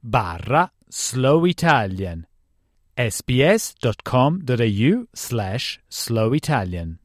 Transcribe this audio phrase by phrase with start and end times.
[0.00, 2.26] barra Slow Italian
[2.94, 4.42] sbs.com.au
[5.12, 6.98] slash Slow Italian.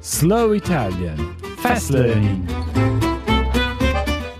[0.00, 2.48] Slow Italian Fast Learning.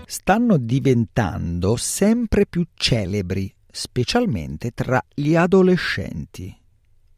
[0.07, 6.51] Stanno diventando sempre più celebri, specialmente tra gli adolescenti.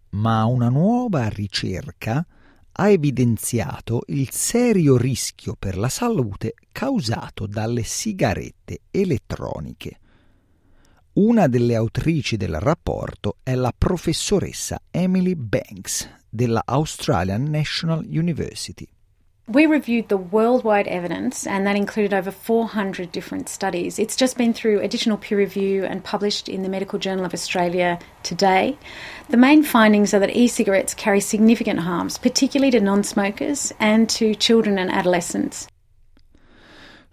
[0.09, 2.25] Ma una nuova ricerca
[2.73, 10.00] ha evidenziato il serio rischio per la salute causato dalle sigarette elettroniche.
[11.13, 18.88] Una delle autrici del rapporto è la professoressa Emily Banks della Australian National University.
[19.47, 23.97] We reviewed the worldwide evidence, and that included over 400 different studies.
[23.97, 27.97] It's just been through additional peer review and published in the Medical Journal of Australia
[28.23, 28.78] today.
[29.30, 34.08] The main findings are that e cigarettes carry significant harms, particularly to non smokers and
[34.12, 35.67] to children and adolescents.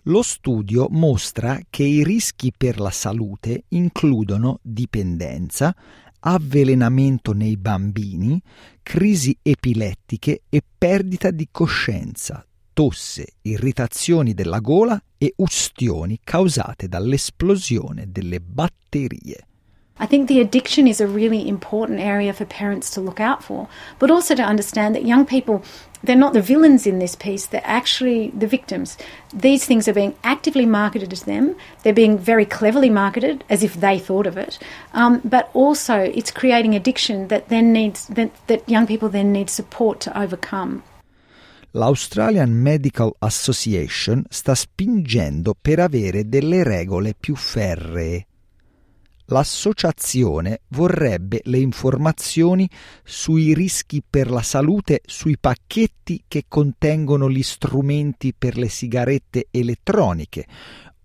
[0.02, 5.74] Lo studio mostra che i rischi per la salute includono dipendenza,
[6.20, 8.40] avvelenamento nei bambini,
[8.82, 18.40] crisi epilettiche e perdita di coscienza, tosse, irritazioni della gola e ustioni causate dall'esplosione delle
[18.40, 19.46] batterie.
[20.00, 23.66] I think the addiction is a really important area for parents to look out for,
[23.98, 25.60] but also to understand that young people,
[26.02, 28.96] they're not the villains in this piece, they're actually the victims.
[29.32, 33.74] These things are being actively marketed to them, they're being very cleverly marketed as if
[33.74, 34.58] they thought of it,
[34.94, 39.50] um, but also it's creating addiction that then needs, that, that young people then need
[39.50, 40.82] support to overcome.
[41.72, 48.26] L'Australian Medical Association sta spingendo per avere delle regole più ferree
[49.30, 52.68] L'associazione vorrebbe le informazioni
[53.04, 60.46] sui rischi per la salute sui pacchetti che contengono gli strumenti per le sigarette elettroniche,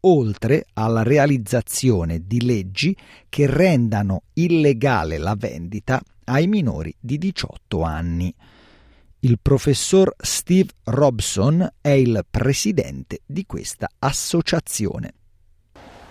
[0.02, 2.96] oltre alla realizzazione di leggi
[3.28, 8.34] che rendano illegale la vendita ai minori di 18 anni.
[9.20, 15.14] Il professor Steve Robson è il presidente di questa associazione.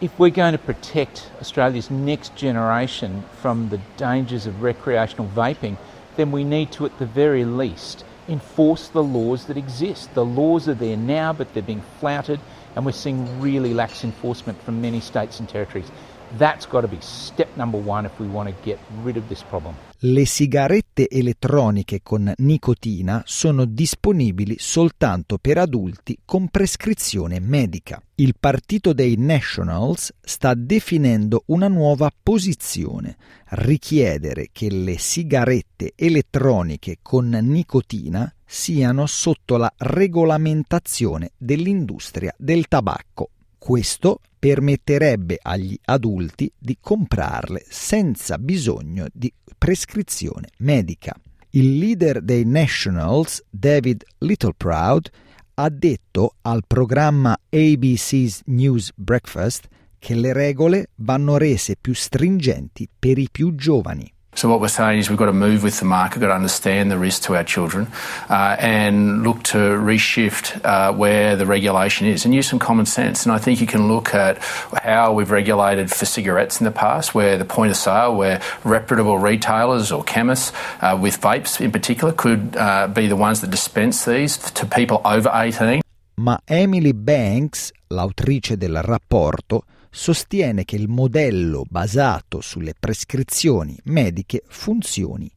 [0.03, 5.77] If we're going to protect Australia's next generation from the dangers of recreational vaping,
[6.17, 10.13] then we need to, at the very least, enforce the laws that exist.
[10.15, 12.41] The laws are there now, but they're being flouted,
[12.75, 15.89] and we're seeing really lax enforcement from many states and territories.
[16.39, 19.43] That's got to be step number one if we want to get rid of this
[19.43, 19.75] problem.
[19.99, 28.03] Le sigarette elettroniche con nicotina sono disponibili soltanto per adulti con prescrizione medica.
[28.15, 33.17] Il partito dei Nationals sta definendo una nuova posizione,
[33.51, 43.29] richiedere che le sigarette elettroniche con nicotina siano sotto la regolamentazione dell'industria del tabacco.
[43.65, 51.15] Questo permetterebbe agli adulti di comprarle senza bisogno di prescrizione medica.
[51.51, 55.11] Il leader dei Nationals, David Littleproud,
[55.55, 63.17] ha detto al programma ABC's News Breakfast che le regole vanno rese più stringenti per
[63.17, 64.13] i più giovani.
[64.35, 66.35] So what we're saying is we've got to move with the market, we've got to
[66.35, 67.89] understand the risk to our children,
[68.31, 73.27] uh, and look to reshift uh, where the regulation is, and use some common sense.
[73.27, 74.39] And I think you can look at
[74.83, 79.19] how we've regulated for cigarettes in the past, where the point of sale, where reputable
[79.19, 80.51] retailers or chemists
[80.81, 85.03] uh, with vapes in particular could uh, be the ones that dispense these to people
[85.05, 85.83] over 18.
[86.17, 89.65] Ma Emily Banks, l'autrice del rapporto,
[89.95, 95.31] sostiene che il modello basato sulle prescrizioni mediche funzioni.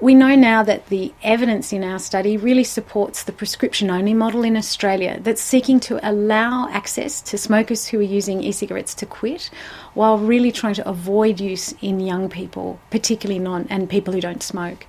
[0.00, 4.44] We know now that the evidence in our study really supports the prescription only model
[4.44, 9.06] in Australia that's seeking to allow access to smokers who are using e cigarettes to
[9.06, 9.50] quit
[9.94, 14.42] while really trying to avoid use in young people, particularly non and people who don't
[14.42, 14.86] smoke.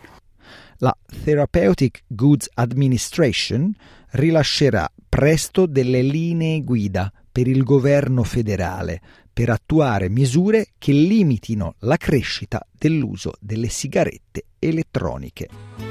[0.80, 0.94] La
[1.26, 3.76] Therapeutic Goods Administration
[4.12, 9.02] rilascerà presto delle linee guida per il governo federale
[9.34, 15.91] per attuare misure che limitino la crescita dell'uso delle sigarette elettroniche.